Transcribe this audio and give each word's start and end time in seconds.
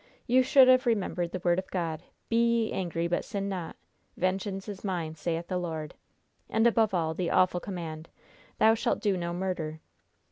You 0.25 0.41
should 0.41 0.67
have 0.67 0.87
remembered 0.87 1.31
the 1.31 1.39
Word 1.45 1.59
of 1.59 1.69
God, 1.69 2.01
'Be 2.27 2.37
ye 2.37 2.71
angry, 2.73 3.07
but 3.07 3.23
sin 3.23 3.47
not.' 3.47 3.75
'Vengeance 4.17 4.67
is 4.67 4.83
mine, 4.83 5.13
saith 5.13 5.47
the 5.47 5.59
Lord,' 5.59 5.93
and, 6.49 6.65
above 6.65 6.95
all, 6.95 7.13
the 7.13 7.29
awful 7.29 7.59
command, 7.59 8.09
'Thou 8.57 8.73
shalt 8.73 8.99
do 8.99 9.15
no 9.15 9.31
murder.' 9.31 9.79